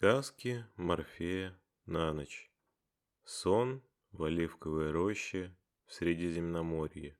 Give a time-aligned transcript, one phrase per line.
[0.00, 2.52] Сказки Морфея на ночь.
[3.24, 3.82] Сон
[4.12, 5.52] в оливковой роще
[5.86, 7.18] в Средиземноморье.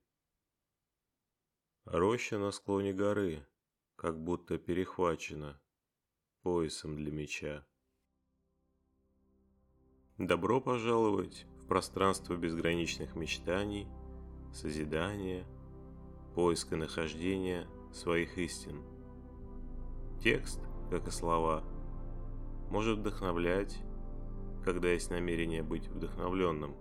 [1.83, 3.45] Роща на склоне горы,
[3.97, 5.59] как будто перехвачена
[6.41, 7.67] поясом для меча.
[10.17, 13.89] Добро пожаловать в пространство безграничных мечтаний,
[14.53, 15.45] созидания,
[16.33, 18.81] поиска нахождения своих истин.
[20.23, 21.61] Текст, как и слова–
[22.69, 23.81] может вдохновлять,
[24.63, 26.75] когда есть намерение быть вдохновленным.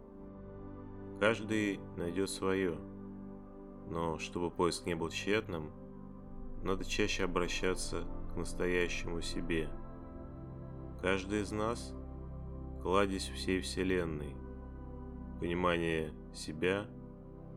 [1.21, 2.77] Каждый найдет свое,
[3.89, 5.71] но чтобы поиск не был тщетным,
[6.63, 9.69] надо чаще обращаться к настоящему себе.
[11.01, 11.95] Каждый из нас–
[12.83, 14.35] кладезь всей Вселенной.
[15.41, 16.87] Понимание себя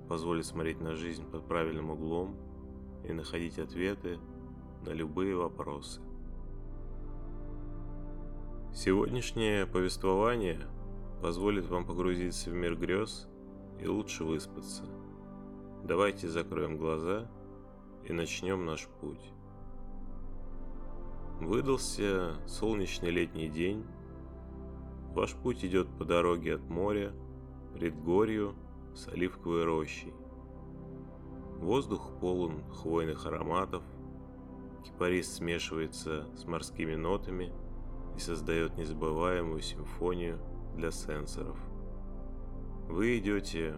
[0.08, 2.36] позволит смотреть на жизнь под правильным углом
[3.08, 4.20] и находить ответы
[4.86, 6.02] на любые вопросы.
[8.74, 10.58] Сегодняшнее повествование
[11.22, 13.28] позволит вам погрузиться в мир грез
[13.82, 14.84] и лучше выспаться.
[15.84, 17.30] Давайте закроем глаза
[18.06, 19.34] и начнем наш путь.
[21.42, 23.86] Выдался солнечный летний день.
[25.14, 27.12] Ваш путь идет по дороге от моря,
[27.74, 28.56] предгорью
[28.96, 30.14] с оливковой рощей.
[31.58, 33.84] Воздух полон хвойных ароматов,
[34.86, 37.54] кипарис смешивается с морскими нотами–
[38.16, 40.40] и создает незабываемую симфонию
[40.76, 41.58] для сенсоров.
[42.88, 43.76] Вы идете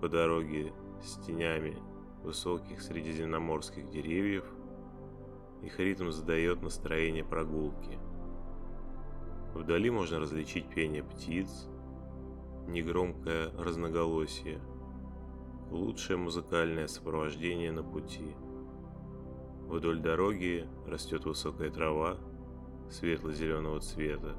[0.00, 1.76] по дороге с тенями
[2.22, 4.44] высоких средиземноморских деревьев,
[5.62, 7.98] их ритм задает настроение прогулки.
[9.54, 11.68] Вдали можно различить пение птиц,
[12.66, 14.60] негромкое разноголосие,
[15.70, 18.34] лучшее музыкальное сопровождение на пути.
[19.66, 22.18] Вдоль дороги растет высокая трава,
[22.92, 24.36] светло-зеленого цвета.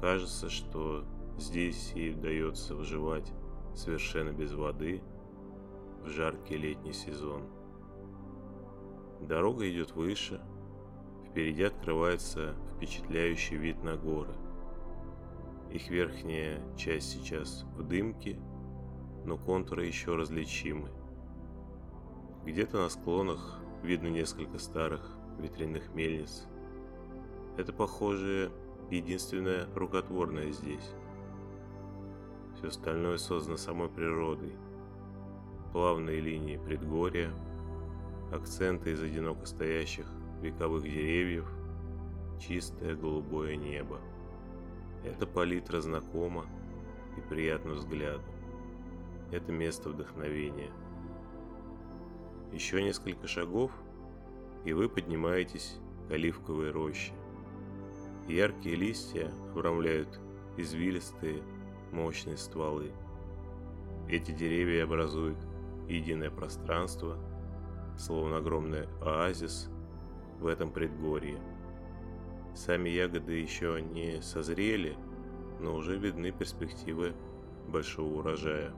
[0.00, 1.04] Кажется, что
[1.38, 3.32] здесь ей удается выживать
[3.74, 5.02] совершенно без воды
[6.02, 7.42] в жаркий летний сезон.
[9.20, 10.40] Дорога идет выше,
[11.28, 14.34] впереди открывается впечатляющий вид на горы.
[15.70, 18.38] Их верхняя часть сейчас в дымке,
[19.24, 20.90] но контуры еще различимы.
[22.44, 26.46] Где-то на склонах видно несколько старых ветряных мельниц–
[27.56, 28.50] это, похоже,
[28.90, 30.90] единственное рукотворное здесь.
[32.56, 34.52] Все остальное создано самой природой.
[35.72, 37.30] Плавные линии предгорья,
[38.32, 40.06] акценты из одиноко стоящих
[40.40, 41.46] вековых деревьев,
[42.40, 44.00] чистое голубое небо.
[45.04, 46.46] Это палитра знакома
[47.16, 48.24] и приятно взгляду.
[49.32, 50.70] Это место вдохновения.
[52.52, 53.70] Еще несколько шагов,
[54.64, 55.78] и вы поднимаетесь
[56.08, 57.12] к оливковой роще.
[58.28, 60.18] Яркие листья обрамляют
[60.56, 61.44] извилистые,
[61.92, 62.90] мощные стволы.
[64.08, 65.38] Эти деревья образуют
[65.88, 67.18] единое пространство,
[67.96, 69.70] словно огромный оазис
[70.40, 71.38] в этом предгорье.
[72.52, 74.96] Сами ягоды еще не созрели,
[75.60, 77.14] но уже видны перспективы
[77.68, 78.72] большого урожая.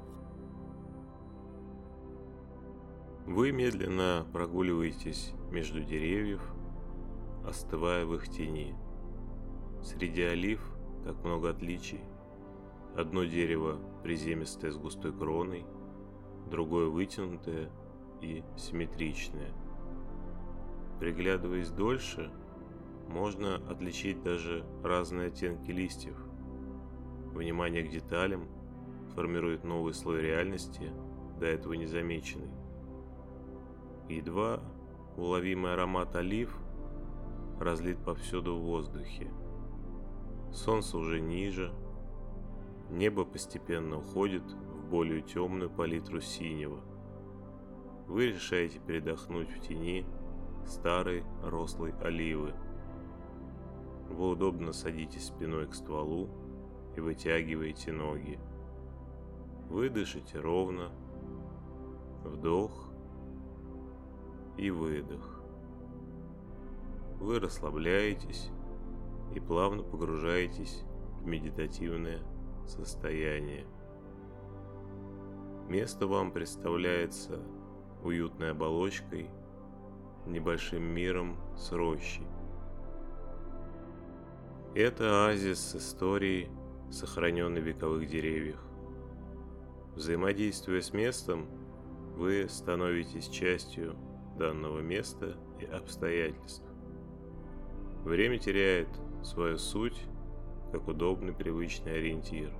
[3.25, 6.43] Вы медленно прогуливаетесь между деревьев,
[7.47, 8.75] остывая в их тени–
[9.83, 10.61] Среди олив
[11.05, 12.01] так много отличий.
[12.97, 15.65] Одно дерево приземистое с густой кроной,
[16.51, 17.71] другое вытянутое
[18.21, 19.53] и симметричное.
[20.99, 22.31] Приглядываясь дольше,
[23.09, 26.17] можно отличить даже разные оттенки листьев.
[27.33, 28.49] Внимание к деталям
[29.15, 30.93] формирует новый слой реальности,
[31.39, 32.51] до этого незамеченный.
[34.09, 34.61] Едва
[35.17, 36.59] уловимый аромат олив
[37.61, 39.31] разлит повсюду в воздухе–
[40.53, 41.73] Солнце уже ниже.
[42.91, 46.81] Небо постепенно уходит в более темную палитру синего.
[48.07, 50.07] Вы решаете передохнуть в тени
[50.67, 52.55] старой рослой оливы.
[54.09, 56.31] Вы удобно садитесь спиной к стволу
[56.97, 58.39] и вытягиваете ноги.
[59.69, 60.91] Вы дышите ровно.
[62.25, 62.89] Вдох
[64.57, 65.43] и выдох.
[67.21, 68.51] Вы расслабляетесь
[69.35, 70.83] и плавно погружаетесь
[71.21, 72.21] в медитативное
[72.67, 73.67] состояние.
[75.69, 77.41] Место вам представляется
[78.03, 79.29] уютной оболочкой,
[80.27, 82.27] небольшим миром с рощей.
[84.75, 86.49] Это оазис историей,
[86.91, 88.63] сохраненной в вековых деревьях.
[89.95, 91.47] Взаимодействуя с местом,
[92.17, 93.97] вы становитесь частью
[94.39, 96.65] данного места и обстоятельств.
[98.05, 98.89] Время теряет
[99.23, 100.01] свою суть
[100.73, 102.53] как удобный привычный ориентир.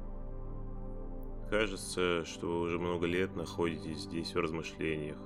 [1.51, 5.19] Кажется, что вы уже много лет находитесь здесь в размышлениях.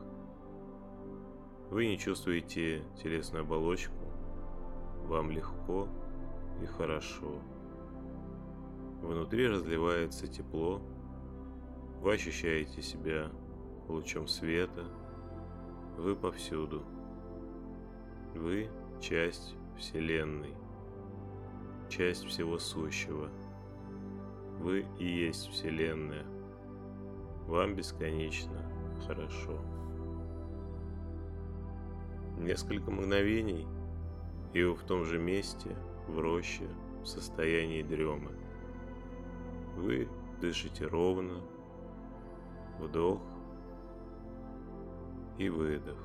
[1.71, 3.95] Вы не чувствуете телесную оболочку,
[5.05, 5.89] вам легко
[6.63, 7.41] и хорошо.
[9.01, 10.81] Внутри разливается тепло,
[12.01, 13.31] вы ощущаете себя
[13.89, 14.85] лучом света,
[15.97, 16.83] вы повсюду.
[18.35, 18.71] Вы
[19.01, 20.55] часть Вселенной,
[21.93, 23.29] часть всего сущего.
[24.61, 26.25] Вы и есть Вселенная.
[27.47, 28.65] Вам бесконечно
[29.07, 29.61] хорошо.
[32.39, 33.67] Несколько мгновений,
[34.55, 35.77] и вы в том же месте,
[36.09, 36.67] в роще,
[37.03, 38.33] в состоянии дремы.
[39.77, 40.09] Вы
[40.41, 41.43] дышите ровно,
[42.79, 43.21] вдох
[45.37, 45.99] и выдох.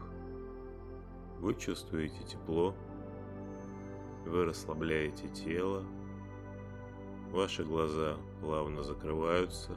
[1.39, 2.75] Вы чувствуете тепло,
[4.27, 5.83] вы расслабляете тело,
[7.31, 9.74] ваши глаза плавно закрываются,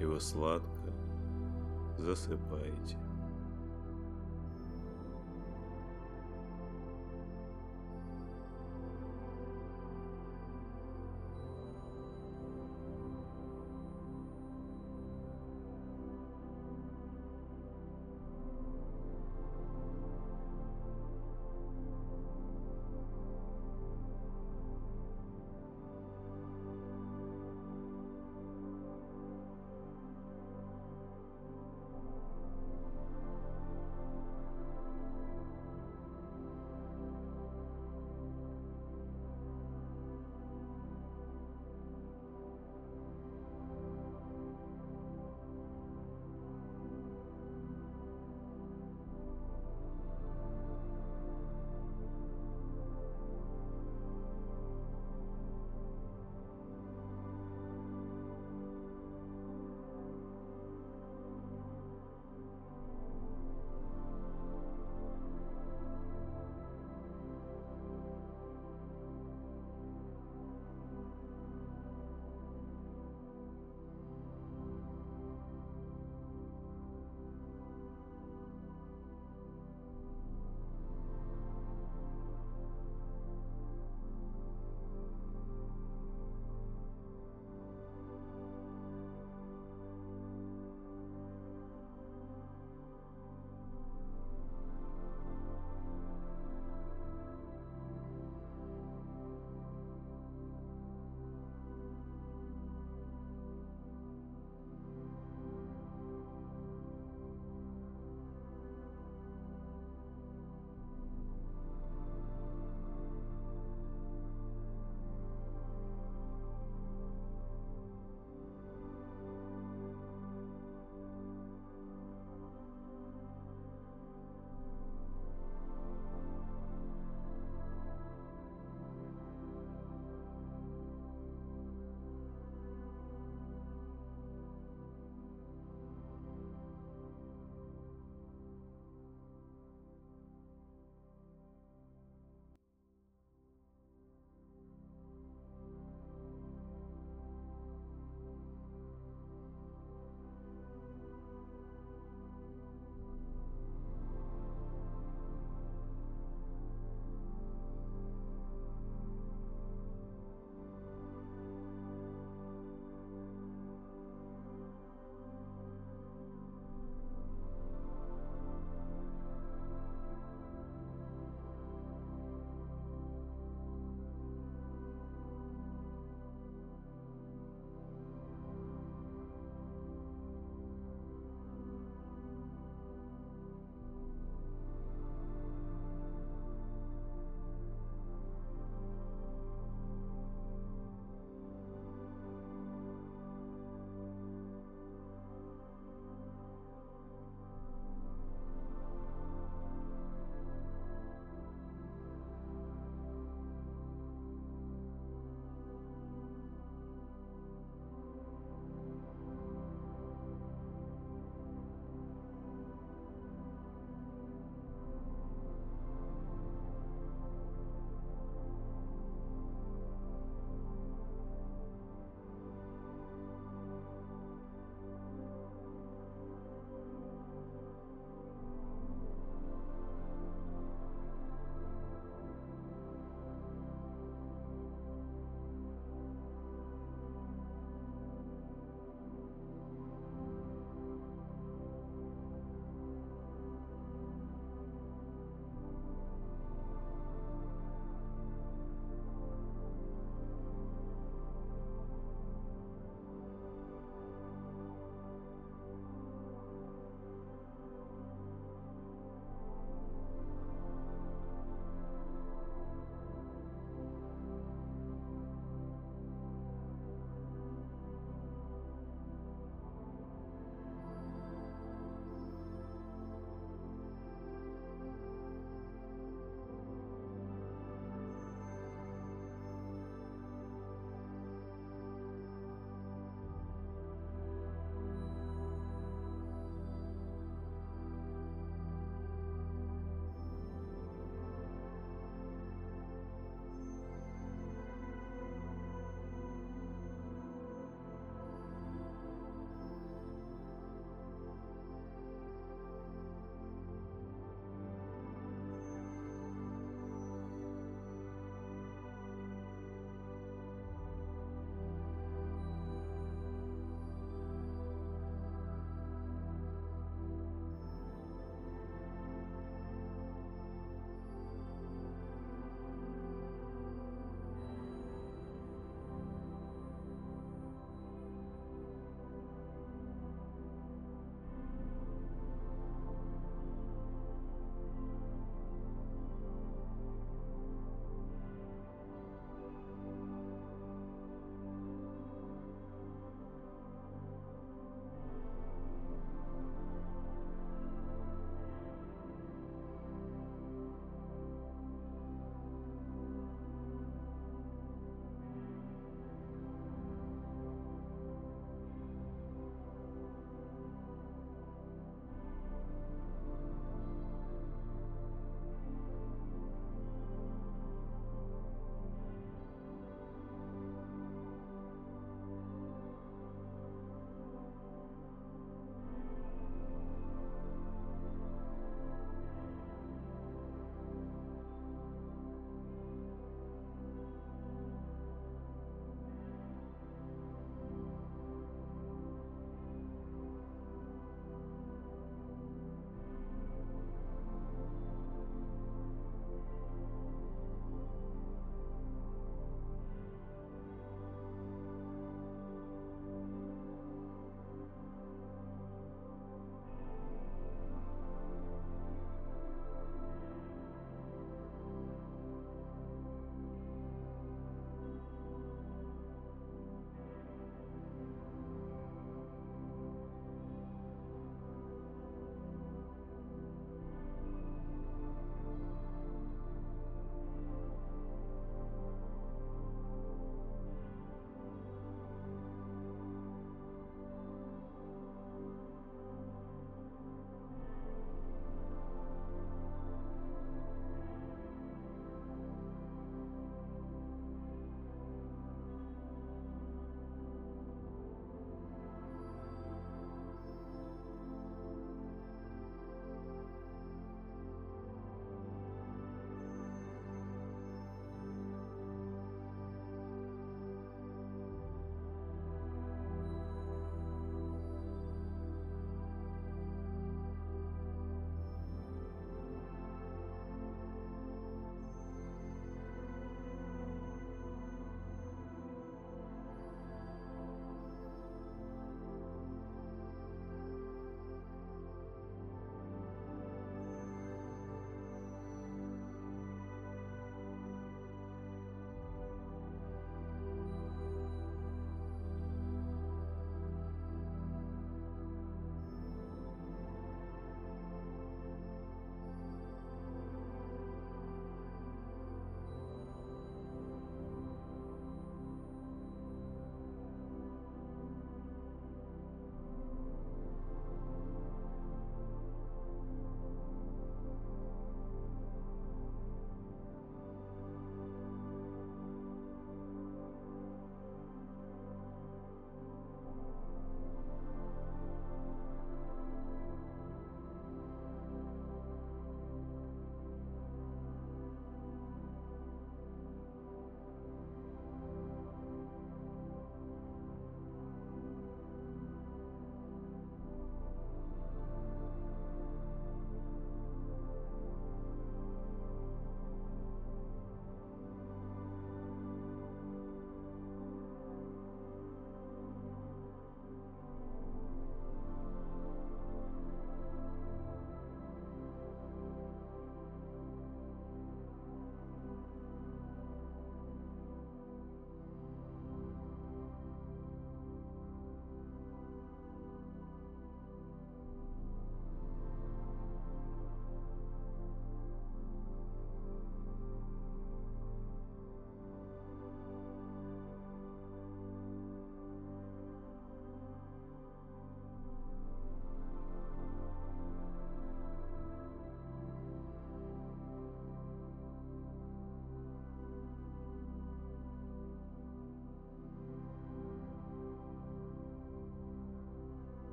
[0.00, 0.92] и вы сладко
[1.98, 3.03] засыпаете.